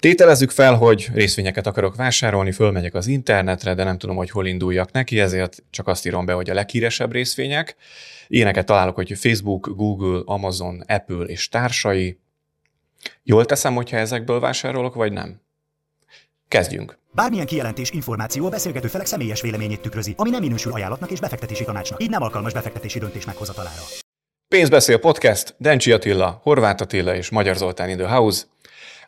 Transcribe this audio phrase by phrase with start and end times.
[0.00, 4.92] Tételezzük fel, hogy részvényeket akarok vásárolni, fölmegyek az internetre, de nem tudom, hogy hol induljak
[4.92, 7.76] neki, ezért csak azt írom be, hogy a leghíresebb részvények.
[8.28, 12.18] Ilyeneket találok, hogy Facebook, Google, Amazon, Apple és társai.
[13.22, 15.40] Jól teszem, hogyha ezekből vásárolok, vagy nem?
[16.48, 16.98] Kezdjünk.
[17.12, 21.64] Bármilyen kijelentés, információ a beszélgető felek személyes véleményét tükrözi, ami nem minősül ajánlatnak és befektetési
[21.64, 22.02] tanácsnak.
[22.02, 23.82] Így nem alkalmas befektetési döntés meghozatalára.
[24.48, 28.42] Pénzbeszél podcast, Dencsi Attila, Horváth Attila és Magyar Zoltán in the House.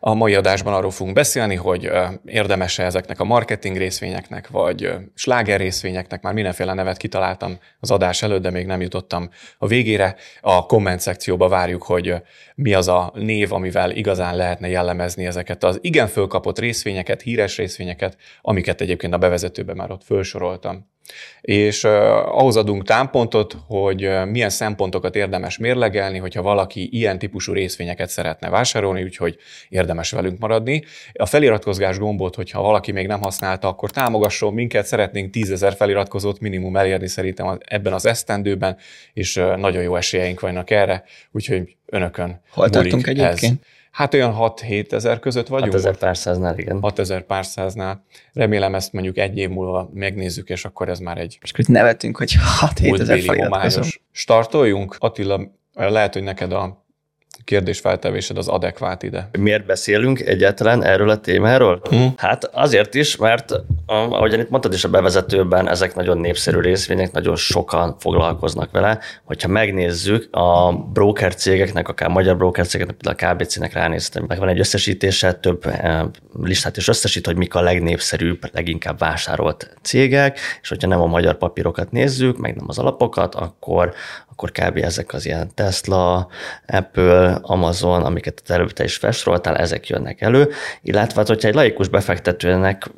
[0.03, 1.91] A mai adásban arról fogunk beszélni, hogy
[2.25, 8.41] érdemes-e ezeknek a marketing részvényeknek, vagy sláger részvényeknek, már mindenféle nevet kitaláltam az adás előtt,
[8.41, 10.15] de még nem jutottam a végére.
[10.41, 12.15] A komment szekcióba várjuk, hogy
[12.55, 18.17] mi az a név, amivel igazán lehetne jellemezni ezeket az igen fölkapott részvényeket, híres részvényeket,
[18.41, 20.90] amiket egyébként a bevezetőben már ott felsoroltam
[21.41, 21.91] és uh,
[22.37, 28.49] ahhoz adunk támpontot, hogy uh, milyen szempontokat érdemes mérlegelni, hogyha valaki ilyen típusú részvényeket szeretne
[28.49, 29.37] vásárolni, úgyhogy
[29.69, 30.83] érdemes velünk maradni.
[31.13, 36.77] A feliratkozgás gombot, hogyha valaki még nem használta, akkor támogasson minket, szeretnénk tízezer feliratkozót minimum
[36.77, 38.77] elérni szerintem ebben az esztendőben,
[39.13, 43.59] és uh, nagyon jó esélyeink vannak erre, úgyhogy önökön Hol tartunk egyébként?
[43.61, 43.79] Ez.
[43.91, 45.71] Hát olyan 6-7 ezer között vagyunk.
[45.71, 46.81] 6 ezer pár száznál, igen.
[46.81, 48.03] 6 ezer pár száznál.
[48.33, 51.37] Remélem ezt mondjuk egy év múlva megnézzük, és akkor ez már egy...
[51.41, 53.81] És nevetünk, hogy 6-7 ezer feliratkozó.
[54.11, 54.95] Startoljunk.
[54.99, 56.80] Attila, lehet, hogy neked a
[57.43, 59.29] kérdésfeltevésed az adekvát ide.
[59.39, 61.81] Miért beszélünk egyáltalán erről a témáról?
[61.89, 62.05] Hm.
[62.17, 63.53] Hát azért is, mert
[63.85, 68.99] ahogyan itt mondtad is a bevezetőben, ezek nagyon népszerű részvények, nagyon sokan foglalkoznak vele.
[69.23, 74.49] Hogyha megnézzük a broker cégeknek, akár magyar broker cégeknek, például a KBC-nek ránéztem, meg van
[74.49, 76.01] egy összesítése, több eh,
[76.43, 81.37] listát is összesít, hogy mik a legnépszerűbb, leginkább vásárolt cégek, és hogyha nem a magyar
[81.37, 83.93] papírokat nézzük, meg nem az alapokat, akkor,
[84.31, 84.77] akkor kb.
[84.77, 86.27] ezek az ilyen Tesla,
[86.67, 90.49] Apple, Amazon, amiket te előtte is felsoroltál, ezek jönnek elő,
[90.81, 92.91] illetve hát, hogyha egy laikus befektetőnek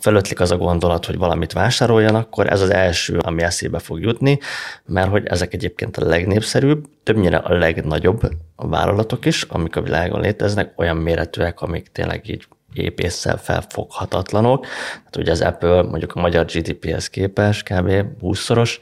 [0.00, 4.38] fölötlik az a gondolat, hogy valamit vásároljon, akkor ez az első, ami eszébe fog jutni,
[4.86, 8.20] mert hogy ezek egyébként a legnépszerűbb, többnyire a legnagyobb
[8.56, 14.66] vállalatok is, amik a világon léteznek, olyan méretűek, amik tényleg így épésszel felfoghatatlanok.
[15.04, 17.90] Hát ugye az Apple mondjuk a magyar GDP-hez képes, kb.
[18.22, 18.78] 20-szoros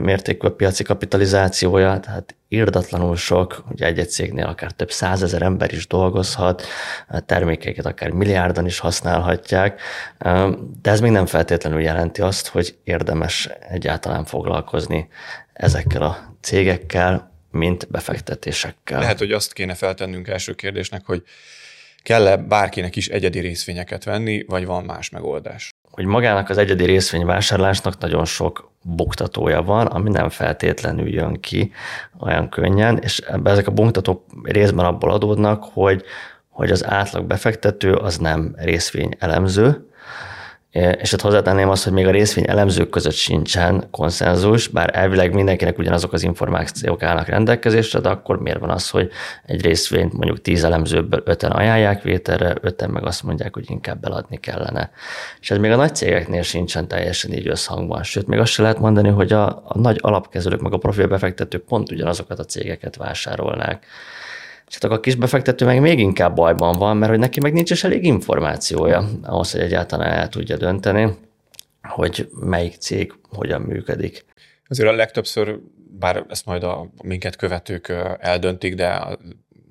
[0.00, 5.86] mértékű a piaci kapitalizációja, tehát irdatlanul sok, ugye egy-egy cégnél akár több százezer ember is
[5.86, 6.66] dolgozhat,
[7.26, 9.80] termékeket akár milliárdan is használhatják,
[10.82, 15.08] de ez még nem feltétlenül jelenti azt, hogy érdemes egyáltalán foglalkozni
[15.52, 19.00] ezekkel a cégekkel, mint befektetésekkel.
[19.00, 21.22] Lehet, hogy azt kéne feltennünk első kérdésnek, hogy
[22.02, 25.70] kell-e bárkinek is egyedi részvényeket venni, vagy van más megoldás?
[25.90, 31.72] Hogy magának az egyedi részvényvásárlásnak nagyon sok buktatója van, ami nem feltétlenül jön ki
[32.20, 36.02] olyan könnyen, és ebben ezek a buktatók részben abból adódnak, hogy,
[36.48, 39.88] hogy az átlag befektető az nem részvény elemző,
[40.72, 45.78] és ott hozzátenném azt, hogy még a részvény elemzők között sincsen konszenzus, bár elvileg mindenkinek
[45.78, 49.10] ugyanazok az információk állnak rendelkezésre, de akkor miért van az, hogy
[49.46, 54.36] egy részvényt mondjuk tíz elemzőből öten ajánlják vételre, öten meg azt mondják, hogy inkább beladni
[54.36, 54.90] kellene.
[55.40, 58.02] És ez még a nagy cégeknél sincsen teljesen így összhangban.
[58.02, 61.90] Sőt, még azt se lehet mondani, hogy a, a nagy alapkezelők, meg a profilbefektetők pont
[61.90, 63.86] ugyanazokat a cégeket vásárolnák.
[64.68, 67.84] És hát a kisbefektető meg még inkább bajban van, mert hogy neki meg nincs is
[67.84, 71.16] elég információja ahhoz, hogy egyáltalán el tudja dönteni,
[71.82, 74.24] hogy melyik cég hogyan működik.
[74.68, 75.58] Azért a legtöbbször,
[75.98, 79.18] bár ezt majd a minket követők eldöntik, de a,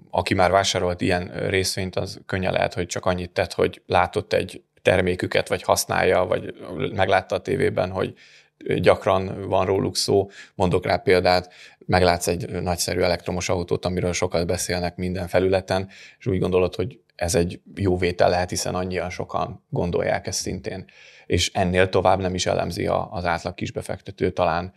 [0.09, 4.61] aki már vásárolt ilyen részvényt, az könnyen lehet, hogy csak annyit tett, hogy látott egy
[4.81, 6.53] terméküket, vagy használja, vagy
[6.95, 8.13] meglátta a tévében, hogy
[8.57, 10.29] gyakran van róluk szó.
[10.55, 11.53] Mondok rá példát,
[11.85, 17.35] meglátsz egy nagyszerű elektromos autót, amiről sokat beszélnek minden felületen, és úgy gondolod, hogy ez
[17.35, 20.85] egy jó vétel lehet, hiszen annyian sokan gondolják ezt szintén.
[21.25, 24.73] És ennél tovább nem is elemzi az átlag kisbefektető talán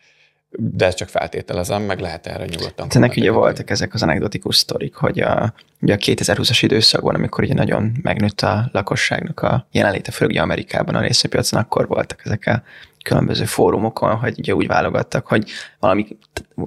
[0.51, 2.87] de ezt csak feltételezem, meg lehet erre nyugodtan.
[2.87, 7.45] Hát ennek ugye voltak ezek az anekdotikus sztorik, hogy a, ugye a 2020-as időszakban, amikor
[7.45, 12.63] ugye nagyon megnőtt a lakosságnak a jelenléte, főleg Amerikában a részvénypiacon, akkor voltak ezek a
[13.05, 16.19] különböző fórumokon, hogy ugye úgy válogattak, hogy valami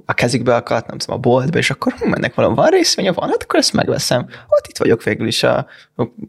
[0.05, 3.29] a kezükbe akadt, nem tudom, a boltba, és akkor hm, ennek valami van részvénye, van,
[3.29, 4.21] hát akkor ezt megveszem.
[4.47, 5.67] Ott itt vagyok végül is a,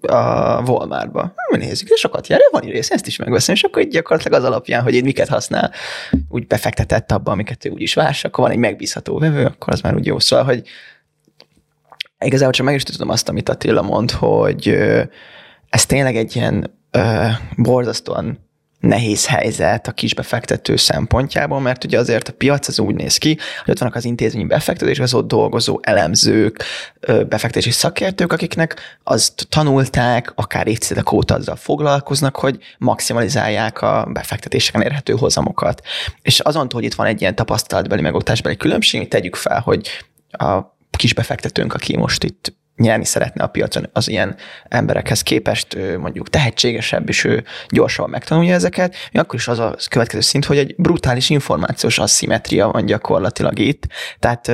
[0.01, 1.35] a Walmartba.
[1.51, 4.47] Hm, nézzük, és sokat jár, van rész, ezt is megveszem, és akkor így gyakorlatilag az
[4.47, 5.73] alapján, hogy én miket használ,
[6.29, 9.81] úgy befektetett abba, amiket ő úgy is várs, akkor van egy megbízható vevő, akkor az
[9.81, 10.19] már úgy jó.
[10.19, 10.63] Szóval, hogy
[12.25, 14.69] igazából csak meg is tudom azt, amit Attila mond, hogy
[15.69, 18.44] ez tényleg egy ilyen uh, borzasztóan
[18.85, 23.73] nehéz helyzet a kisbefektető szempontjából, mert ugye azért a piac az úgy néz ki, hogy
[23.73, 26.65] ott vannak az intézményi befektetés, az ott dolgozó elemzők,
[27.29, 35.13] befektetési szakértők, akiknek azt tanulták, akár évtizedek óta azzal foglalkoznak, hogy maximalizálják a befektetéseken érhető
[35.13, 35.83] hozamokat.
[36.23, 39.89] És azon hogy itt van egy ilyen tapasztalatbeli, megoktatásbeli különbség, tegyük fel, hogy
[40.31, 40.61] a
[40.91, 44.37] kisbefektetőnk, aki most itt nyerni szeretne a piacon az ilyen
[44.69, 50.45] emberekhez képest mondjuk tehetségesebb, és ő gyorsabban megtanulja ezeket, akkor is az a következő szint,
[50.45, 53.87] hogy egy brutális információs asszimetria van gyakorlatilag itt.
[54.19, 54.53] Tehát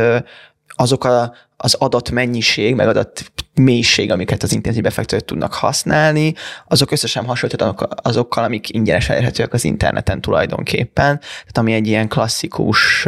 [0.76, 6.34] azok a, az adatmennyiség, meg adat mélység, amiket az intenzív befektetők tudnak használni,
[6.69, 11.19] azok összesen hasonlítanak azokkal, amik ingyenes elérhetőek az interneten tulajdonképpen.
[11.19, 13.06] Tehát ami egy ilyen klasszikus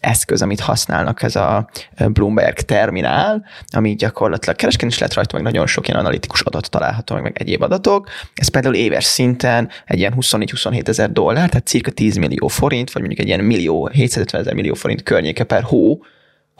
[0.00, 1.68] eszköz, amit használnak, ez a
[2.06, 7.14] Bloomberg terminál, ami gyakorlatilag kereskedni is lehet rajta, meg nagyon sok ilyen analitikus adat található,
[7.14, 8.08] meg, meg egyéb adatok.
[8.34, 13.02] Ez például éves szinten egy ilyen 24-27 ezer dollár, tehát cirka 10 millió forint, vagy
[13.02, 15.98] mondjuk egy ilyen millió, 750 ezer millió forint környéke per hó,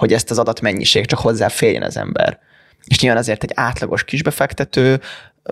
[0.02, 2.38] hogy ezt az adatmennyiség csak hozzáférjen az ember.
[2.84, 5.00] És nyilván azért egy átlagos kisbefektető,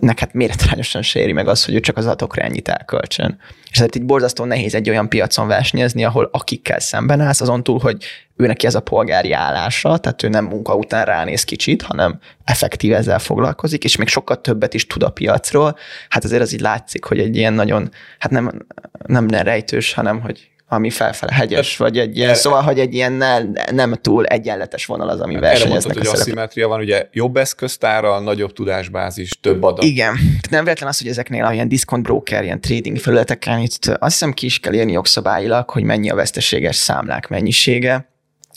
[0.01, 3.39] neked méretrányosan séri meg az, hogy ő csak az adatokra ennyit elkölcsön.
[3.71, 7.79] És ezért így borzasztó nehéz egy olyan piacon versenyezni, ahol akikkel szemben állsz, azon túl,
[7.79, 8.05] hogy
[8.37, 12.93] ő neki ez a polgári állása, tehát ő nem munka után ránéz kicsit, hanem effektív
[12.93, 15.77] ezzel foglalkozik, és még sokkal többet is tud a piacról.
[16.09, 18.67] Hát azért az így látszik, hogy egy ilyen nagyon, hát nem,
[19.07, 23.39] nem rejtős, hanem hogy ami felfele hegyes, vagy egy ilyen, szóval, hogy egy ilyen ne,
[23.73, 28.23] nem túl egyenletes vonal az, ami versenyeznek mondtad, a hogy aszimetria van, ugye jobb eszköztárral,
[28.23, 29.85] nagyobb tudásbázis, több adat.
[29.85, 30.17] Igen.
[30.51, 34.33] Nem véletlen az, hogy ezeknél a ilyen discount broker, ilyen trading felületeken itt azt hiszem
[34.33, 38.09] ki is kell írni jogszabályilag, hogy mennyi a veszteséges számlák mennyisége,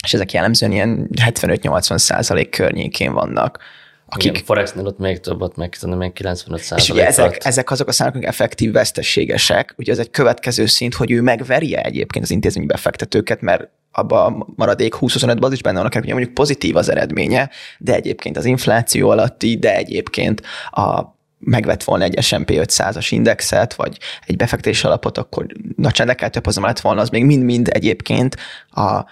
[0.04, 3.60] és ezek jellemzően ilyen 75-80 százalék környékén vannak
[4.06, 4.32] akik...
[4.32, 7.92] Igen, Forexnél ott még több, ott meg még 95 És ugye ezek, ezek azok a
[7.92, 12.68] számok, amik effektív veszteségesek, ugye ez egy következő szint, hogy ő megverje egyébként az intézményi
[12.68, 17.96] befektetőket, mert abba a maradék 20-25-ban az is benne vannak, mondjuk pozitív az eredménye, de
[17.96, 20.42] egyébként az infláció alatti, de egyébként
[20.72, 21.16] a
[21.46, 25.46] megvett volna egy S&P 500-as indexet, vagy egy befektetési alapot, akkor
[25.76, 28.36] nagyságrendekkel több az lett volna, az még mind-mind egyébként
[28.70, 29.06] a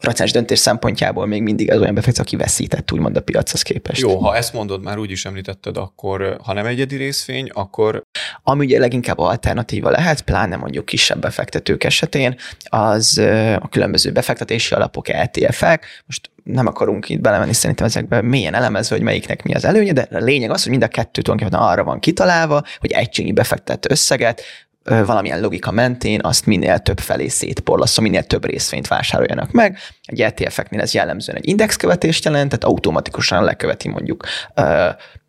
[0.00, 4.00] racionális döntés szempontjából még mindig ez olyan befektető, aki veszített, úgymond a piachoz képest.
[4.00, 8.02] Jó, ha ezt mondod, már úgy is említetted, akkor ha nem egyedi részvény, akkor...
[8.42, 13.18] Ami ugye leginkább alternatíva lehet, pláne mondjuk kisebb befektetők esetén, az
[13.60, 16.02] a különböző befektetési alapok, ETF-ek.
[16.06, 20.08] Most nem akarunk itt belemenni szerintem ezekbe mélyen elemezve, hogy melyiknek mi az előnye, de
[20.10, 24.42] a lényeg az, hogy mind a kettő tulajdonképpen arra van kitalálva, hogy egységnyi befektetett összeget
[24.88, 29.78] valamilyen logika mentén azt minél több felé szétporlasszon, minél több részvényt vásároljanak meg.
[30.04, 34.24] Egy ETF-eknél ez jellemzően egy indexkövetést jelent, tehát automatikusan leköveti mondjuk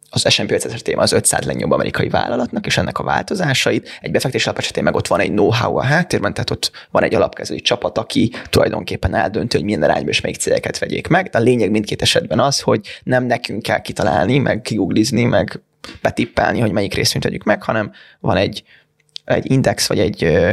[0.10, 3.90] az S&P 500 esetében az 500 legnagyobb amerikai vállalatnak, és ennek a változásait.
[4.02, 7.16] Egy befektetés alap esetén meg ott van egy know-how a háttérben, tehát ott van egy
[7.16, 11.30] alapkezelői csapat, aki tulajdonképpen eldöntő, hogy milyen arányban és melyik céleket vegyék meg.
[11.30, 15.62] De a lényeg mindkét esetben az, hogy nem nekünk kell kitalálni, meg kiguglizni, meg
[16.02, 18.64] betippelni, hogy melyik részvényt vegyük meg, hanem van egy
[19.30, 20.52] egy index vagy egy ö,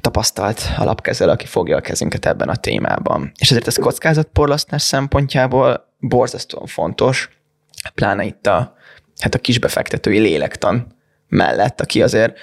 [0.00, 3.32] tapasztalt alapkezelő, aki fogja a kezünket ebben a témában.
[3.38, 7.30] És ezért ez kockázatporlasztás szempontjából borzasztóan fontos,
[7.94, 8.74] pláne itt a,
[9.20, 10.96] hát a kisbefektetői lélektan
[11.28, 12.38] mellett, aki azért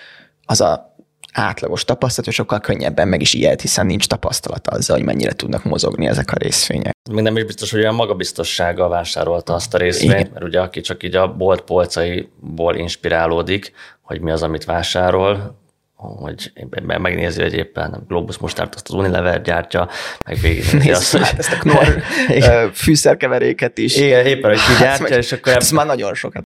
[0.45, 0.89] az a
[1.33, 6.07] átlagos tapasztalat, sokkal könnyebben meg is ilyet, hiszen nincs tapasztalata azzal, hogy mennyire tudnak mozogni
[6.07, 6.93] ezek a részvények.
[7.11, 10.29] Még nem is biztos, hogy olyan magabiztossággal vásárolta azt a részvényt, Igen.
[10.33, 15.58] mert ugye aki csak így a bolt polcaiból inspirálódik, hogy mi az, amit vásárol,
[15.99, 16.51] hogy
[16.99, 19.87] megnézi, hogy éppen Globus Mostárt azt az Unilever gyártja,
[20.25, 21.21] meg végignézi azt, hogy...
[21.37, 22.01] ezt a Knorr
[22.83, 23.95] fűszerkeveréket is.
[23.95, 25.53] Igen, éppen, hogy ki gyártja, és akkor...
[25.53, 26.43] Ez már nagyon sokat.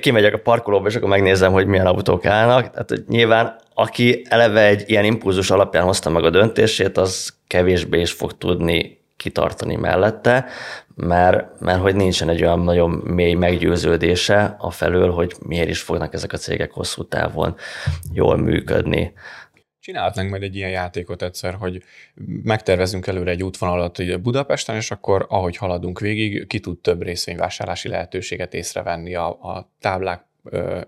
[0.00, 2.70] Kimegyek a parkolóba, és akkor megnézem, hogy milyen autók állnak.
[2.70, 8.00] Tehát hogy nyilván, aki eleve egy ilyen impulzus alapján hozta meg a döntését, az kevésbé
[8.00, 10.46] is fog tudni kitartani mellette,
[10.94, 16.14] mert, mert hogy nincsen egy olyan nagyon mély meggyőződése a felől, hogy miért is fognak
[16.14, 17.56] ezek a cégek hosszú távon
[18.12, 19.12] jól működni.
[19.80, 21.82] Csinálhatnánk majd egy ilyen játékot egyszer, hogy
[22.42, 28.54] megtervezünk előre egy útvonalat Budapesten, és akkor ahogy haladunk végig, ki tud több részvényvásárlási lehetőséget
[28.54, 30.24] észrevenni a, a táblák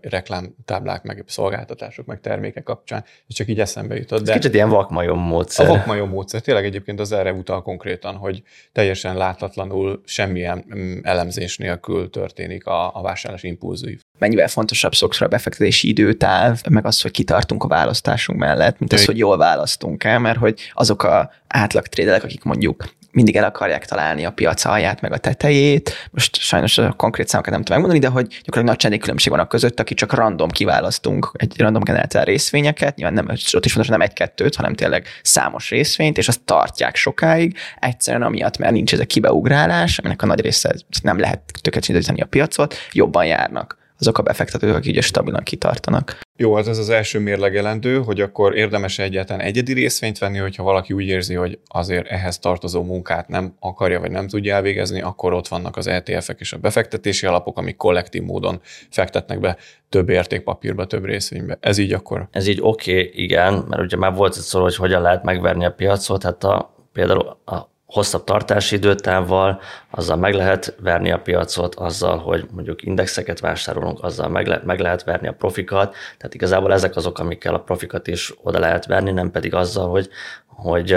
[0.00, 4.24] reklámtáblák, meg szolgáltatások, meg termékek kapcsán, ez csak így eszembe jutott.
[4.24, 5.66] De kicsit ilyen vakmajom módszer.
[5.66, 8.42] A vakmajom módszer, tényleg egyébként az erre utal konkrétan, hogy
[8.72, 14.00] teljesen láthatlanul semmilyen mm, elemzés nélkül történik a, a vásárlás impulzív.
[14.18, 19.04] Mennyivel fontosabb sokszor a befektetési időtáv, meg az, hogy kitartunk a választásunk mellett, mint az,
[19.04, 22.84] hogy jól választunk el, mert hogy azok a átlag trédelek, akik mondjuk
[23.14, 26.08] mindig el akarják találni a piac alját, meg a tetejét.
[26.10, 29.40] Most sajnos a konkrét számokat nem tudom megmondani, de hogy gyakorlatilag nagy csendi különbség van
[29.40, 33.88] a között, aki csak random kiválasztunk egy random generált részvényeket, nyilván nem, ott is fontos,
[33.88, 39.00] nem egy-kettőt, hanem tényleg számos részvényt, és azt tartják sokáig, egyszerűen amiatt, mert nincs ez
[39.00, 44.22] a kibeugrálás, aminek a nagy része nem lehet tökéletesen a piacot, jobban járnak azok a
[44.22, 46.20] befektetők, akik ugye stabilan kitartanak.
[46.36, 50.92] Jó, az az az első mérlegelendő, hogy akkor érdemes egyáltalán egyedi részvényt venni, hogyha valaki
[50.92, 55.48] úgy érzi, hogy azért ehhez tartozó munkát nem akarja, vagy nem tudja elvégezni, akkor ott
[55.48, 59.56] vannak az ETF-ek és a befektetési alapok, amik kollektív módon fektetnek be
[59.88, 61.58] több értékpapírba, több részvénybe.
[61.60, 62.28] Ez így akkor?
[62.30, 65.72] Ez így oké, okay, igen, mert ugye már volt szó, hogy hogyan lehet megverni a
[65.72, 69.60] piacot, hát a, például a hosszabb tartási időtávval,
[69.90, 74.80] azzal meg lehet verni a piacot, azzal, hogy mondjuk indexeket vásárolunk, azzal meg, le, meg
[74.80, 79.10] lehet verni a profikat, tehát igazából ezek azok, amikkel a profikat is oda lehet verni,
[79.10, 80.08] nem pedig azzal, hogy,
[80.46, 80.96] hogy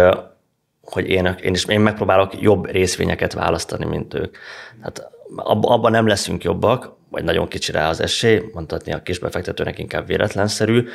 [0.82, 4.38] hogy én, én is én megpróbálok jobb részvényeket választani, mint ők.
[4.77, 10.08] Tehát abban nem leszünk jobbak, vagy nagyon kicsi rá az esély, mondhatni a kisbefektetőnek inkább
[10.08, 10.88] véletlenszerű,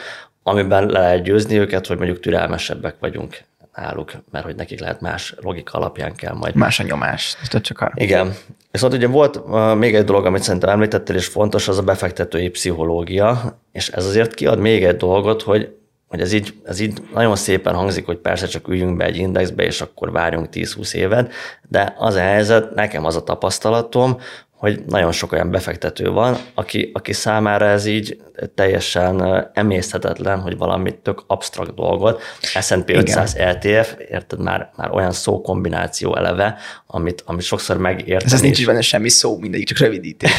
[0.42, 3.38] amiben le lehet győzni őket, hogy mondjuk türelmesebbek vagyunk
[3.74, 6.54] náluk, mert hogy nekik lehet más logika alapján kell majd.
[6.54, 7.36] Más a nyomás.
[7.60, 7.92] Csak a...
[7.94, 8.34] Igen.
[8.70, 12.48] Viszont ugye volt uh, még egy dolog, amit szerintem említettél, és fontos, az a befektetői
[12.48, 15.76] pszichológia, és ez azért kiad még egy dolgot, hogy
[16.12, 19.62] hogy ez így, ez így nagyon szépen hangzik, hogy persze csak üljünk be egy indexbe,
[19.62, 21.32] és akkor várjunk 10-20 évet,
[21.68, 24.18] de az a helyzet, nekem az a tapasztalatom,
[24.62, 28.22] hogy nagyon sok olyan befektető van, aki, aki számára ez így
[28.54, 33.48] teljesen emészthetetlen, hogy valami tök absztrakt dolgot, S&P 500 Igen.
[33.48, 38.24] ETF, érted, már, már olyan szó kombináció eleve, amit, amit sokszor megérteni.
[38.24, 40.30] Ez, ez nincs is benne semmi szó, mindegyik csak rövidítés,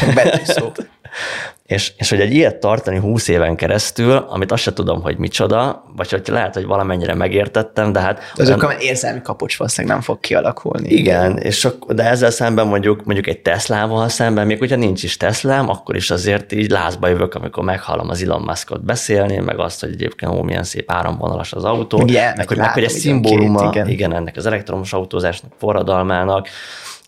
[0.44, 0.72] szó.
[1.64, 5.84] És, és hogy egy ilyet tartani 20 éven keresztül, amit azt se tudom, hogy micsoda,
[5.96, 8.20] vagy hogy lehet, hogy valamennyire megértettem, de hát...
[8.34, 8.80] De azok olyan...
[8.80, 10.88] érzelmi kapocs valószínűleg nem fog kialakulni.
[10.88, 15.68] Igen, és de ezzel szemben mondjuk, mondjuk egy Teslával szemben, még hogyha nincs is Teslám,
[15.68, 19.90] akkor is azért így lázba jövök, amikor meghallom az Elon Muskot beszélni, meg azt, hogy
[19.90, 23.88] egyébként ó, milyen szép áramvonalas az autó, igen, meg, hogy, meg, hogy egy szimbóluma, igen.
[23.88, 26.48] igen, ennek az elektromos autózásnak, forradalmának,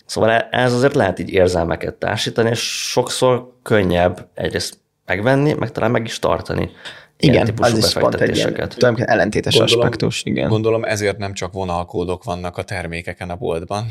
[0.07, 5.91] Szóval e- ez azért lehet így érzelmeket társítani, és sokszor könnyebb egyrészt megvenni, meg talán
[5.91, 6.71] meg is tartani.
[7.19, 10.23] Igen, az is pont egy ilyen, ellentétes gondolom, aspektus.
[10.25, 10.49] Igen.
[10.49, 13.87] Gondolom ezért nem csak vonalkódok vannak a termékeken a boltban.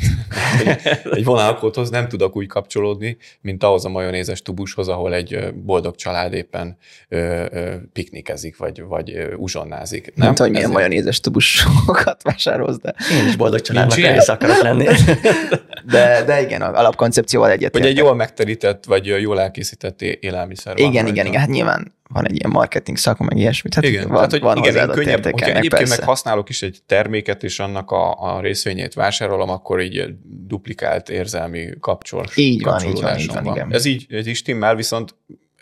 [1.11, 6.33] egy vonalkódhoz nem tudok úgy kapcsolódni, mint ahhoz a majonézes tubushoz, ahol egy boldog család
[6.33, 6.77] éppen
[7.09, 10.03] ö, ö, piknikezik, vagy, vagy ö, uzsonnázik.
[10.15, 10.73] Nem, nem tudom, hogy milyen ezért...
[10.73, 12.95] majonézes tubusokat vásárolsz, de...
[13.11, 14.85] Én is boldog családnak rész akarok lenni.
[15.91, 17.73] de, de igen, a alapkoncepcióval egyet.
[17.73, 20.79] Vagy egy jól megterített, vagy jól elkészített élelmiszer.
[20.79, 23.69] Igen, igen, igen, hát nyilván van egy ilyen marketing szakma, meg ilyesmi.
[23.69, 25.95] Tehát igen, van, tehát, hogy van igen, könnyebb, hogyha egyébként persze.
[25.97, 31.69] meg használok is egy terméket, és annak a, a részvényét vásárolom, akkor így duplikált érzelmi
[31.79, 32.25] kapcsol.
[32.35, 33.73] Így van, így van, így van, igen.
[33.73, 35.15] Ez így, ez is stimmel, viszont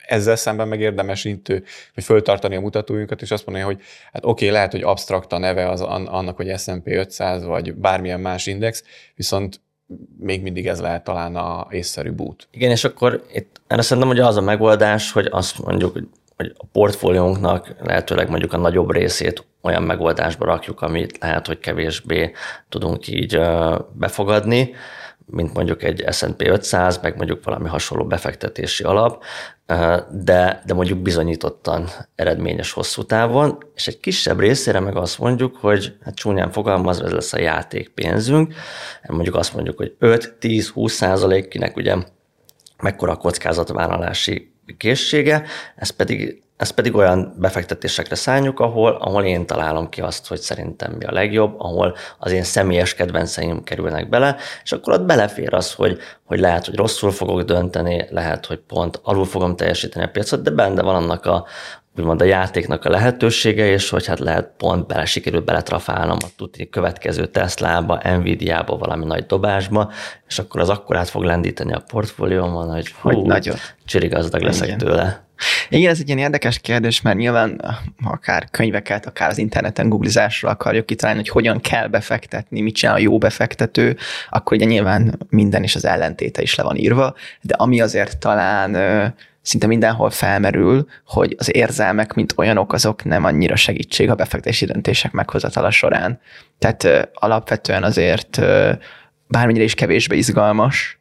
[0.07, 3.81] ezzel szemben meg érdemes intő, hogy föltartani a mutatóinkat, és azt mondani, hogy
[4.12, 8.19] hát oké, okay, lehet, hogy absztrakt a neve az, annak, hogy S&P 500, vagy bármilyen
[8.19, 8.83] más index,
[9.15, 9.62] viszont
[10.19, 12.48] még mindig ez lehet talán a észszerű bút.
[12.51, 16.54] Igen, és akkor itt erre szerintem hogy az a megoldás, hogy azt mondjuk, hogy hogy
[16.58, 22.32] a portfóliónknak lehetőleg mondjuk a nagyobb részét olyan megoldásba rakjuk, amit lehet, hogy kevésbé
[22.70, 23.40] tudunk így
[23.92, 24.75] befogadni,
[25.25, 29.24] mint mondjuk egy S&P 500, meg mondjuk valami hasonló befektetési alap,
[30.12, 35.98] de, de mondjuk bizonyítottan eredményes hosszú távon, és egy kisebb részére meg azt mondjuk, hogy
[36.04, 38.54] hát csúnyán fogalmazva ez lesz a játékpénzünk,
[39.08, 41.96] mondjuk azt mondjuk, hogy 5-10-20 százalék, kinek ugye
[42.82, 45.43] mekkora kockázatvállalási készsége,
[45.75, 50.91] ez pedig, ez pedig olyan befektetésekre szálljuk, ahol, ahol én találom ki azt, hogy szerintem
[50.91, 55.74] mi a legjobb, ahol az én személyes kedvenceim kerülnek bele, és akkor ott belefér az,
[55.74, 60.41] hogy, hogy lehet, hogy rosszul fogok dönteni, lehet, hogy pont alul fogom teljesíteni a piacot,
[60.41, 61.46] de benne van annak a,
[61.97, 66.69] úgymond a játéknak a lehetősége, és hogy hát lehet pont bele sikerül beletrafálnom a tudni
[66.69, 69.91] következő Tesla-ba, Nvidia-ba, valami nagy dobásba,
[70.27, 73.55] és akkor az akkor át fog lendíteni a portfóliómon, hogy, hú, hogy nagyon.
[73.85, 74.77] csirigazdag leszek Igen.
[74.77, 75.23] tőle.
[75.70, 77.62] Igen, ez egy ilyen érdekes kérdés, mert nyilván
[78.04, 83.00] akár könyveket, akár az interneten googlizásra akarjuk kitalálni, hogy hogyan kell befektetni, mit csinál a
[83.00, 83.98] jó befektető,
[84.30, 88.75] akkor ugye nyilván minden is az ellentéte is le van írva, de ami azért talán
[89.42, 95.12] szinte mindenhol felmerül, hogy az érzelmek, mint olyanok, azok nem annyira segítség a befektetési döntések
[95.12, 96.20] meghozatala során.
[96.60, 98.42] Tehát ö, alapvetően azért
[99.28, 101.00] bármennyire is kevésbé izgalmas,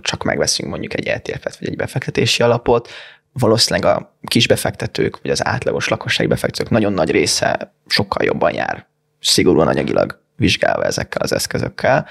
[0.00, 2.88] csak megveszünk mondjuk egy ETF-et vagy egy befektetési alapot,
[3.32, 8.86] valószínűleg a kisbefektetők, vagy az átlagos lakossági befektetők nagyon nagy része sokkal jobban jár,
[9.20, 12.06] szigorúan anyagilag vizsgálva ezekkel az eszközökkel.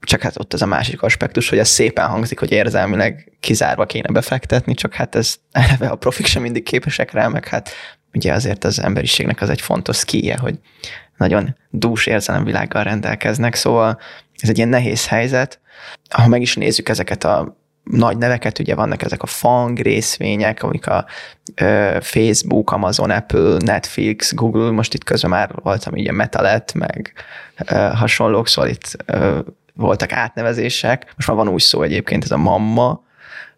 [0.00, 4.12] csak hát ott az a másik aspektus, hogy ez szépen hangzik, hogy érzelmileg kizárva kéne
[4.12, 7.70] befektetni, csak hát ez eleve a profik sem mindig képesek rá, meg hát
[8.14, 10.58] ugye azért az emberiségnek az egy fontos szkíje, hogy
[11.16, 14.00] nagyon dús érzelemvilággal rendelkeznek, szóval
[14.38, 15.60] ez egy ilyen nehéz helyzet.
[16.10, 20.86] Ha meg is nézzük ezeket a nagy neveket, ugye vannak ezek a FANG részvények, amik
[20.86, 21.06] a
[21.54, 27.12] ö, Facebook, Amazon, Apple, Netflix, Google, most itt közben már voltam így a Metalet, meg
[27.68, 29.38] ö, hasonlók, szóval itt ö,
[29.74, 31.12] voltak átnevezések.
[31.16, 33.02] Most már van új szó egyébként, ez a Mamma,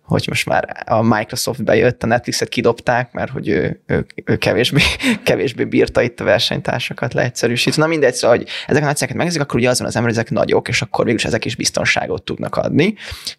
[0.05, 4.81] hogy most már a Microsoft bejött, a Netflixet kidobták, mert hogy ő, ő, ő kevésbé,
[5.25, 7.83] kevésbé bírta itt a versenytársakat leegyszerűsíteni.
[7.83, 10.11] Na mindegy, szóval, hogy ezek a nagy cégeket megnézik, akkor ugye az van az ember,
[10.11, 12.95] ezek nagyok, és akkor végül ezek is biztonságot tudnak adni.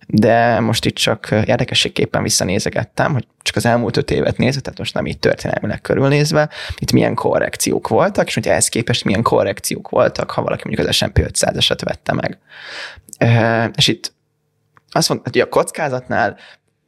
[0.07, 4.93] De most itt csak érdekességképpen visszanézegettem, hogy csak az elmúlt öt évet nézve, tehát most
[4.93, 10.31] nem így történelmileg körülnézve, itt milyen korrekciók voltak, és hogy ehhez képest milyen korrekciók voltak,
[10.31, 12.37] ha valaki mondjuk az S&P 500-eset vette meg.
[13.75, 14.14] És itt
[14.95, 16.37] azt mondta, hogy a kockázatnál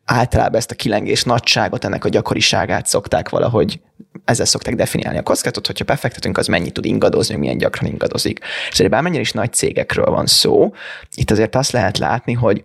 [0.06, 3.80] általában ezt a kilengés nagyságot, ennek a gyakoriságát szokták valahogy,
[4.26, 8.40] ezzel szokták definiálni a kockázatot, hogyha befektetünk, az mennyit tud ingadozni, milyen gyakran ingadozik.
[8.70, 10.74] És bármennyire is nagy cégekről van szó,
[11.16, 12.64] itt azért azt lehet látni, hogy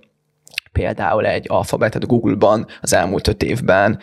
[0.72, 3.98] például egy alfabetet Google-ban az elmúlt öt évben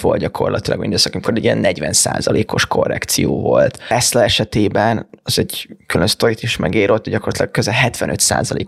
[0.00, 1.92] volt gyakorlatilag mindössze, amikor egy ilyen 40
[2.46, 3.78] os korrekció volt.
[3.88, 8.20] Tesla esetében az egy külön sztorit is megérott, hogy gyakorlatilag közel 75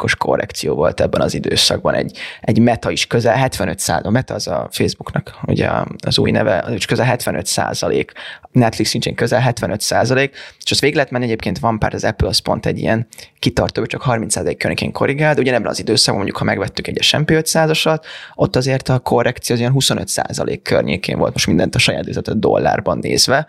[0.03, 1.95] os korrekció volt ebben az időszakban.
[1.95, 4.07] Egy, egy meta is közel 75 százalék.
[4.07, 5.71] A meta az a Facebooknak ugye
[6.07, 8.13] az új neve, az is közel 75 százalék.
[8.53, 12.29] Netflix nincsen közel 75 százalék, és azt végig lehet menni, egyébként van pár, az Apple
[12.29, 13.07] az pont egy ilyen
[13.39, 17.31] kitartó, csak 30 százalék környékén korrigál, de ugyanebben az időszakban mondjuk, ha megvettük egy S&P
[17.31, 18.03] 500-asat,
[18.35, 22.39] ott azért a korrekció az ilyen 25 százalék környékén volt, most mindent a saját üzletet
[22.39, 23.47] dollárban nézve,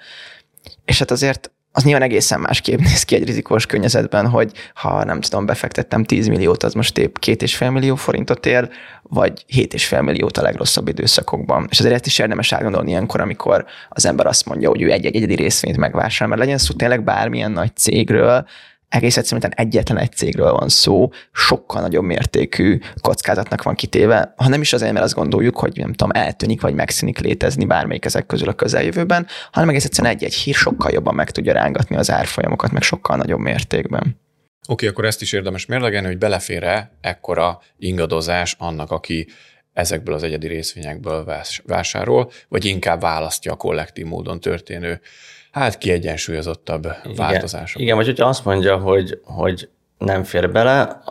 [0.86, 5.22] és hát azért az nyilván egészen másképp néz ki egy rizikós környezetben, hogy ha nem
[5.22, 8.70] tudom, befektettem 10 milliót, az most épp két és fél millió forintot ér,
[9.01, 11.68] vagy 7,5 milliót a legrosszabb időszakokban.
[11.70, 15.16] És azért ezt is érdemes átgondolni ilyenkor, amikor az ember azt mondja, hogy ő egy-egy
[15.16, 18.46] egyedi részvényt megvásárol, mert legyen szó tényleg bármilyen nagy cégről,
[18.92, 24.62] egész egyszerűen egyetlen egy cégről van szó, sokkal nagyobb mértékű kockázatnak van kitéve, ha nem
[24.62, 28.50] is azért, mert azt gondoljuk, hogy nem tudom, eltűnik vagy megszűnik létezni bármelyik ezek közül
[28.50, 32.82] a közeljövőben, hanem egész egyszerűen egy-egy hír sokkal jobban meg tudja rángatni az árfolyamokat, meg
[32.82, 34.01] sokkal nagyobb mértékben.
[34.01, 34.18] Oké,
[34.68, 39.27] okay, akkor ezt is érdemes mérlegelni, hogy belefér-e ekkora ingadozás annak, aki
[39.74, 45.01] ezekből az egyedi részvényekből vásárol, vagy inkább választja a kollektív módon történő
[45.51, 47.81] hát kiegyensúlyozottabb igen, változások.
[47.81, 51.01] Igen, vagy hogyha azt mondja, hogy, hogy nem fér bele,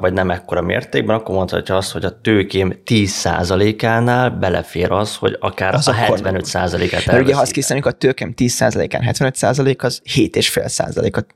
[0.00, 5.74] vagy nem ekkora mértékben, akkor mondhatja azt, hogy a tőkém 10%-ánál belefér az, hogy akár
[5.74, 11.26] az a 75%-át Mert ugye ha azt kiszámoljuk, a tőkém 10%-án 75% az 7,5%-ot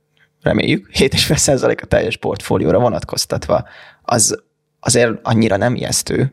[0.42, 3.64] reméljük, 7,5% a teljes portfólióra vonatkoztatva.
[4.03, 4.42] Az
[4.81, 6.33] azért annyira nem ijesztő.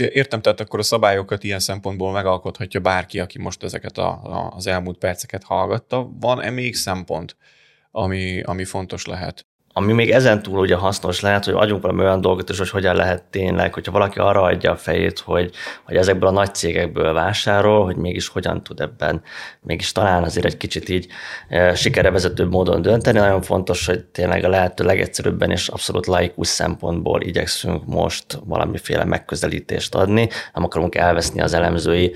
[0.00, 4.66] Értem, tehát akkor a szabályokat ilyen szempontból megalkothatja bárki, aki most ezeket a, a, az
[4.66, 6.10] elmúlt perceket hallgatta.
[6.20, 7.36] Van-e még szempont,
[7.90, 9.46] ami, ami fontos lehet?
[9.76, 12.96] Ami még ezen túl ugye hasznos lehet, hogy adjunk valami olyan dolgot is, hogy hogyan
[12.96, 15.50] lehet tényleg, hogyha valaki arra adja a fejét, hogy,
[15.84, 19.22] hogy ezekből a nagy cégekből vásárol, hogy mégis hogyan tud ebben
[19.60, 21.06] mégis talán azért egy kicsit így
[21.48, 23.18] e, sikerevezetőbb módon dönteni.
[23.18, 29.94] Nagyon fontos, hogy tényleg a lehető legegyszerűbben és abszolút laikus szempontból igyekszünk most valamiféle megközelítést
[29.94, 30.28] adni.
[30.54, 32.14] Nem akarunk elveszni az elemzői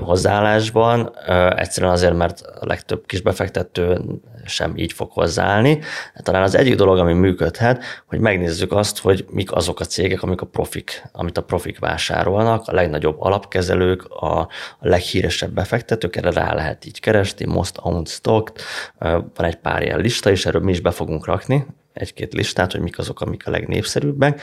[0.00, 1.12] hozzáállásban,
[1.56, 4.00] egyszerűen azért, mert a legtöbb kisbefektető
[4.44, 5.78] sem így fog hozzáállni.
[6.22, 10.40] Talán az egyik dolog, ami működhet, hogy megnézzük azt, hogy mik azok a cégek, amik
[10.40, 14.48] a profik, amit a profik vásárolnak, a legnagyobb alapkezelők, a,
[14.80, 18.52] leghíresebb befektetők, erre rá lehet így keresni, most owned stock,
[18.98, 22.80] van egy pár ilyen lista, és erről mi is be fogunk rakni, egy-két listát, hogy
[22.80, 24.40] mik azok, amik a legnépszerűbbek,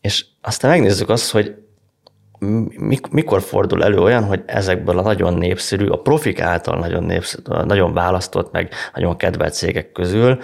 [0.00, 1.65] és aztán megnézzük azt, hogy
[3.10, 7.92] mikor fordul elő olyan, hogy ezekből a nagyon népszerű, a profik által nagyon, népszerű, nagyon
[7.92, 10.38] választott, meg nagyon kedvelt cégek közül,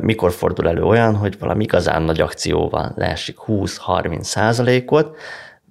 [0.00, 5.16] mikor fordul elő olyan, hogy valami igazán nagy akcióval leesik 20-30 százalékot,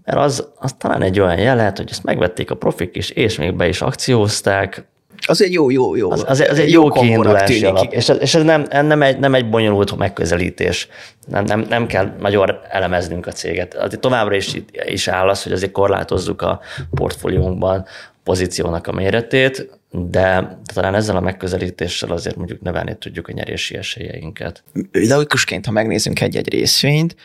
[0.04, 3.56] mert az, az talán egy olyan jel hogy ezt megvették a profik is, és még
[3.56, 4.88] be is akciózták,
[5.28, 6.12] az egy jó, jó, jó.
[6.12, 7.94] Az, az, az egy jó, jó kiindulási alap.
[7.94, 10.88] És ez, és ez nem, nem, egy, nem egy bonyolult megközelítés.
[11.28, 13.74] Nem, nem, nem kell nagyon elemeznünk a céget.
[13.74, 16.60] Azért továbbra is, is áll az, hogy azért korlátozzuk a
[16.92, 17.86] portfóliónkban
[18.24, 24.64] pozíciónak a méretét, de talán ezzel a megközelítéssel azért mondjuk növelni tudjuk a nyerési esélyeinket.
[24.92, 27.16] Laikusként, ha megnézzünk egy-egy részvényt,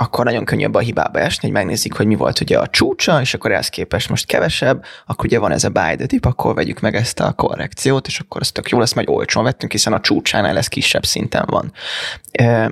[0.00, 3.34] akkor nagyon könnyű a hibába esni, hogy megnézik, hogy mi volt ugye a csúcsa, és
[3.34, 6.80] akkor ehhez képest most kevesebb, akkor ugye van ez a buy the dip, akkor vegyük
[6.80, 10.00] meg ezt a korrekciót, és akkor az tök jó lesz, majd olcsón vettünk, hiszen a
[10.00, 11.72] csúcsánál ez kisebb szinten van.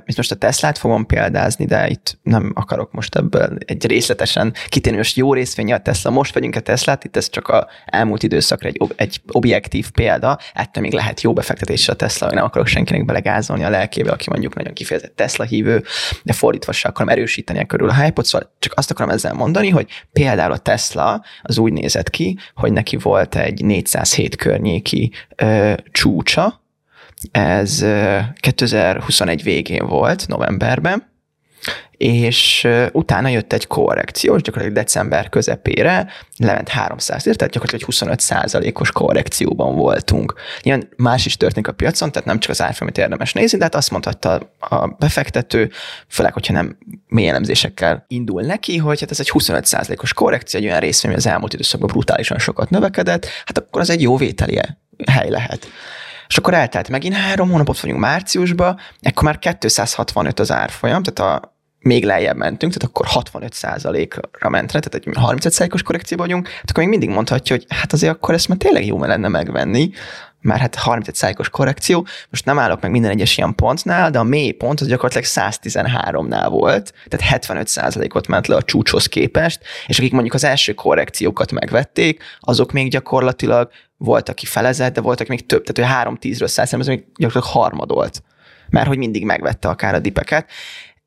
[0.05, 4.97] Itt most a Teslát fogom példázni, de itt nem akarok most ebből egy részletesen kitérni,
[4.97, 8.67] most jó részvénye a Tesla, most vegyünk a Teslát, itt ez csak a elmúlt időszakra
[8.67, 13.63] egy, egy objektív példa, ettől még lehet jó befektetés a Tesla, nem akarok senkinek belegázolni
[13.63, 15.83] a lelkébe, aki mondjuk nagyon kifejezett Tesla hívő,
[16.23, 19.69] de fordítva se akarom erősíteni a körül a hype szóval csak azt akarom ezzel mondani,
[19.69, 25.73] hogy például a Tesla az úgy nézett ki, hogy neki volt egy 407 környéki ö,
[25.91, 26.61] csúcsa,
[27.31, 27.85] ez
[28.39, 31.08] 2021 végén volt, novemberben,
[31.99, 36.07] és utána jött egy korrekció, és gyakorlatilag december közepére
[36.37, 40.33] lement 300 tehát gyakorlatilag 25 százalékos korrekcióban voltunk.
[40.61, 43.75] Ilyen más is történik a piacon, tehát nem csak az árfolyamat érdemes nézni, de hát
[43.75, 45.71] azt mondhatta a befektető,
[46.07, 50.65] főleg, hogyha nem mély elemzésekkel indul neki, hogy hát ez egy 25 százalékos korrekció, egy
[50.65, 54.59] olyan részvény, ami az elmúlt időszakban brutálisan sokat növekedett, hát akkor az egy jó vételi
[55.11, 55.67] hely lehet.
[56.27, 61.57] És akkor eltelt megint három hónapot vagyunk márciusba, ekkor már 265 az árfolyam, tehát a
[61.79, 66.91] még lejjebb mentünk, tehát akkor 65%-ra ment tehát egy 35%-os korrekcióban vagyunk, tehát akkor még
[66.91, 69.91] mindig mondhatja, hogy hát azért akkor ezt már tényleg jó lenne megvenni,
[70.41, 74.51] már hát 35%-os korrekció, most nem állok meg minden egyes ilyen pontnál, de a mély
[74.51, 80.33] pont az gyakorlatilag 113-nál volt, tehát 75%-ot ment le a csúcshoz képest, és akik mondjuk
[80.33, 85.63] az első korrekciókat megvették, azok még gyakorlatilag volt, aki felezett, de volt, aki még több,
[85.63, 88.23] tehát hogy 3-10-ről 100 ez még gyakorlatilag harmadolt,
[88.69, 90.49] mert hogy mindig megvette akár a dipeket,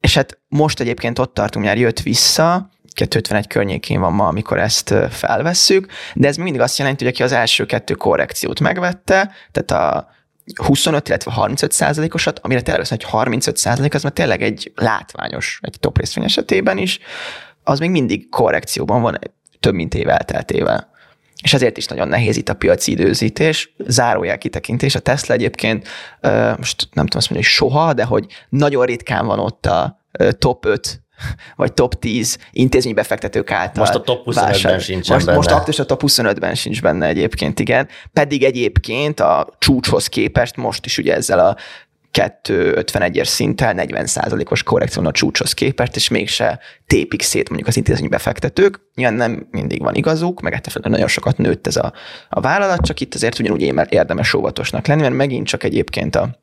[0.03, 4.95] és hát most egyébként ott tartunk, már jött vissza, 251 környékén van ma, amikor ezt
[5.11, 10.09] felvesszük, de ez mindig azt jelenti, hogy aki az első kettő korrekciót megvette, tehát a
[10.55, 15.77] 25, illetve 35 százalékosat, amire tényleg hogy 35 százalék, az már tényleg egy látványos, egy
[15.81, 16.99] top részvény esetében is,
[17.63, 19.19] az még mindig korrekcióban van
[19.61, 20.91] több mint év elteltével.
[21.43, 23.75] És ezért is nagyon nehéz itt a piaci időzítés.
[23.79, 24.95] Zárójel kitekintés.
[24.95, 25.89] A Tesla egyébként,
[26.57, 30.01] most nem tudom azt mondani, hogy soha, de hogy nagyon ritkán van ott a
[30.39, 31.03] top 5
[31.57, 33.85] vagy top 10 intézménybefektetők által.
[33.85, 35.37] Most a top 25-ben sincs most, benne.
[35.37, 37.89] Most aktus a top 25-ben sincs benne egyébként, igen.
[38.13, 41.57] Pedig egyébként a csúcshoz képest most is ugye ezzel a
[42.13, 48.81] 251-es szinttel 40%-os korrekción a csúcshoz képest, és mégse tépik szét mondjuk az intézményi befektetők.
[48.95, 51.93] Nyilván nem mindig van igazuk, meg ettől nagyon sokat nőtt ez a,
[52.29, 56.41] a vállalat, csak itt azért ugyanúgy érdemes óvatosnak lenni, mert megint csak egyébként a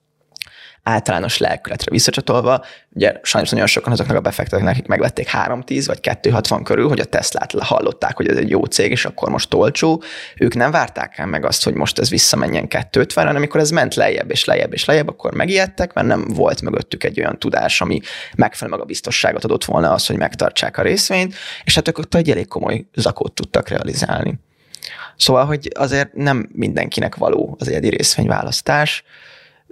[0.84, 6.64] általános lelkületre visszacsatolva, ugye sajnos nagyon sokan azoknak a befektetőknek, akik megvették 310 vagy 260
[6.64, 10.04] körül, hogy a Teslát hallották, hogy ez egy jó cég, és akkor most olcsó,
[10.38, 13.96] ők nem várták el meg azt, hogy most ez visszamenjen 250, hanem amikor ez ment
[13.96, 18.00] lejjebb és lejjebb és lejjebb, akkor megijedtek, mert nem volt mögöttük egy olyan tudás, ami
[18.36, 22.16] megfelelő meg a biztosságot adott volna az, hogy megtartsák a részvényt, és hát ők ott
[22.16, 24.40] egy elég komoly zakót tudtak realizálni.
[25.16, 29.04] Szóval, hogy azért nem mindenkinek való az egyedi részvényválasztás,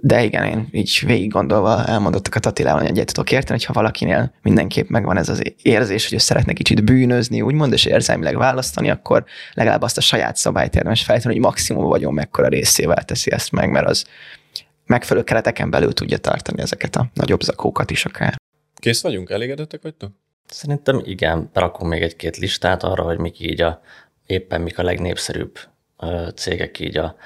[0.00, 4.88] de igen, én így végig gondolva elmondottakat Attilával, hogy egyet tudok érteni, hogyha valakinél mindenképp
[4.88, 9.82] megvan ez az érzés, hogy ő szeretne kicsit bűnözni, úgymond, és érzelmileg választani, akkor legalább
[9.82, 13.86] azt a saját szabályt érdemes fejteni, hogy maximum vagyon mekkora részével teszi ezt meg, mert
[13.86, 14.04] az
[14.86, 18.36] megfelelő kereteken belül tudja tartani ezeket a nagyobb zakókat is akár.
[18.74, 19.30] Kész vagyunk?
[19.30, 20.10] Elégedettek vagytok?
[20.46, 23.82] Szerintem igen, berakunk még egy-két listát arra, hogy mik így a,
[24.26, 25.58] éppen mik a legnépszerűbb
[26.34, 27.16] cégek így a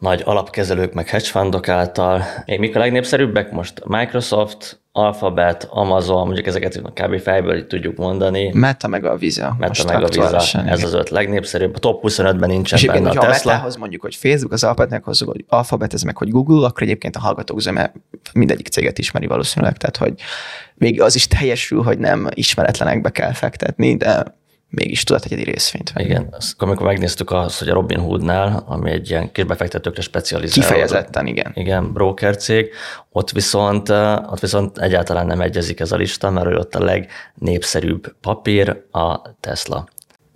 [0.00, 2.22] nagy alapkezelők, meg hedgefundok által.
[2.46, 3.82] Még mik a legnépszerűbbek most?
[3.84, 7.20] Microsoft, Alphabet, Amazon, mondjuk ezeket kb.
[7.20, 8.50] fejből így tudjuk mondani.
[8.54, 9.56] Meta meg a Visa.
[9.58, 11.74] Meta meg a Visa, ez az öt legnépszerűbb.
[11.74, 13.52] A top 25-ben nincsen és benne a Tesla.
[13.52, 17.16] Metahoz mondjuk, hogy Facebook, az Alphabetnek hozzuk, hogy Alphabet, ez meg, hogy Google, akkor egyébként
[17.16, 17.92] a hallgatók zöme
[18.32, 20.14] mindegyik céget ismeri valószínűleg, tehát hogy
[20.74, 24.38] végig az is teljesül, hogy nem ismeretlenekbe kell fektetni, de
[24.70, 26.08] mégis tudod egyedi részvényt venni.
[26.08, 30.66] Igen, azt, amikor megnéztük azt, hogy a Robin Hoodnál, ami egy ilyen kisbefektetőkre specializált.
[30.66, 31.52] Kifejezetten, igen.
[31.54, 32.70] Igen, broker cég,
[33.10, 33.88] ott viszont,
[34.30, 39.88] ott viszont egyáltalán nem egyezik ez a lista, mert ott a legnépszerűbb papír a Tesla.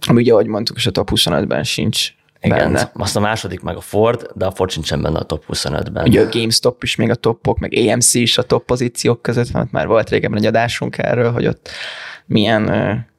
[0.07, 2.91] Ami ugye, ahogy mondtuk, és a top 25-ben sincs igen, benne.
[2.95, 6.07] azt a második meg a Ford, de a Ford sincsen benne a top 25-ben.
[6.07, 9.69] Ugye a GameStop is még a topok, meg AMC is a top pozíciók között van,
[9.73, 11.69] már volt régebben egy adásunk erről, hogy ott
[12.27, 13.13] milyen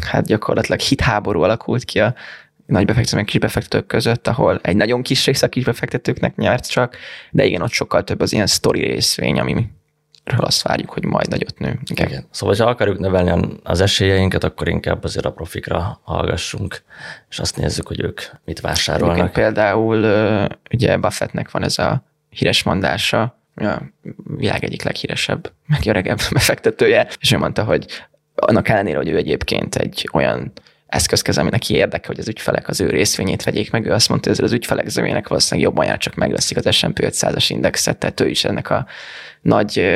[0.00, 2.14] hát gyakorlatilag hitháború alakult ki a
[2.66, 6.96] nagy befektetők, kis befektetők között, ahol egy nagyon kis része a kis befektetőknek nyert csak,
[7.30, 9.70] de igen, ott sokkal több az ilyen sztori részvény, ami
[10.36, 11.78] azt várjuk, hogy majd nagyot nő.
[11.90, 12.06] Igen.
[12.06, 12.26] igen.
[12.30, 16.82] Szóval, ha akarjuk növelni az esélyeinket, akkor inkább azért a profikra hallgassunk,
[17.30, 19.16] és azt nézzük, hogy ők mit vásárolnak.
[19.16, 19.98] Egyébként például
[20.70, 23.82] ugye Buffettnek van ez a híres mondása, a
[24.36, 27.86] világ egyik leghíresebb, meg öregebb befektetője, és ő mondta, hogy
[28.34, 30.52] annak ellenére, hogy ő egyébként egy olyan
[30.86, 33.86] eszközkez, ami neki érdeke, hogy az ügyfelek az ő részvényét vegyék meg.
[33.86, 37.46] Ő azt mondta, hogy az ügyfelek zömének valószínűleg jobban jár, csak megveszik az S&P 500-as
[37.48, 38.86] indexet, tehát ő is ennek a
[39.42, 39.86] nagy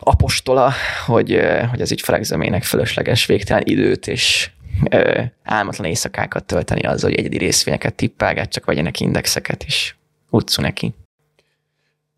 [0.00, 0.72] apostola,
[1.06, 4.50] hogy, hogy az ügyfelek zömének fölösleges végtelen időt és
[5.42, 9.94] álmatlan éjszakákat tölteni azzal, hogy egyedi részvényeket tippelget, csak vegyenek indexeket, és
[10.30, 10.94] utcu neki.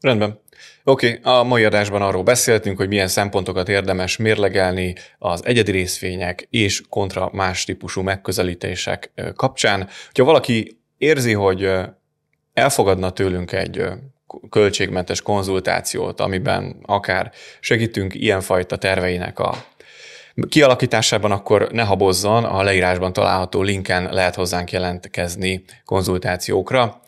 [0.00, 0.40] Rendben.
[0.88, 6.46] Oké, okay, a mai adásban arról beszéltünk, hogy milyen szempontokat érdemes mérlegelni az egyedi részvények
[6.50, 9.88] és kontra más típusú megközelítések kapcsán.
[10.12, 11.70] Ha valaki érzi, hogy
[12.52, 13.84] elfogadna tőlünk egy
[14.50, 19.54] költségmentes konzultációt, amiben akár segítünk ilyenfajta terveinek a
[20.48, 27.00] kialakításában, akkor ne habozzon, a leírásban található linken lehet hozzánk jelentkezni konzultációkra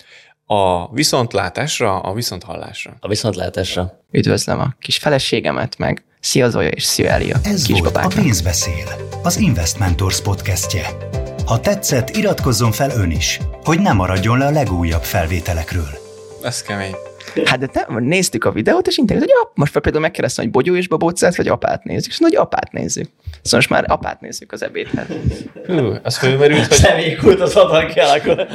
[0.52, 2.96] a viszontlátásra, a viszonthallásra.
[3.00, 4.02] A viszontlátásra.
[4.10, 7.36] Üdvözlöm a kis feleségemet, meg Szia Zoya és szia Elia.
[7.42, 8.18] Ez kis volt babáknak.
[8.18, 8.86] a Pénzbeszél,
[9.22, 10.86] az Investmentors podcastje.
[11.46, 15.98] Ha tetszett, iratkozzon fel ön is, hogy ne maradjon le a legújabb felvételekről.
[16.42, 16.94] Ez kemény.
[17.44, 20.76] Hát de te, néztük a videót, és intézett, hogy ap, most például megkérdeztem, hogy Bogyó
[20.76, 23.08] és Babócát, vagy apát nézzük, és hogy apát nézzük.
[23.42, 25.06] Szóval most már apát nézzük az ebédhez.
[25.66, 26.76] Hú, az fölmerült, hogy...
[26.76, 28.46] Személykult az adag kell, akkor...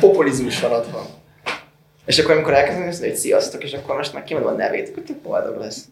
[0.00, 1.02] Populizmus alatt van.
[2.04, 5.16] És akkor amikor elkezdem hogy sziasztok, és akkor most meg kimondom a nevét, akkor tök
[5.16, 5.84] boldog lesz.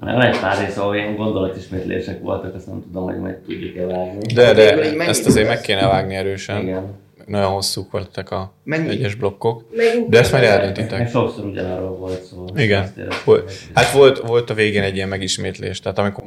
[0.00, 4.32] Nem egy pár rész, ahol ilyen gondolatismétlések voltak, azt nem tudom, hogy majd tudjuk-e vágni.
[4.34, 6.60] De, de ezt azért meg kéne vágni erősen.
[6.62, 7.00] Igen.
[7.26, 8.88] Nagyon hosszúk voltak a Mennyi?
[8.88, 9.64] egyes blokkok.
[9.76, 10.06] Mennyi?
[10.08, 11.08] De ezt Meg eldöntitek.
[11.10, 12.44] sokszor ugyanarról volt szó.
[12.56, 12.92] Igen.
[13.74, 16.24] Hát volt, volt a végén egy ilyen megismétlés, tehát amikor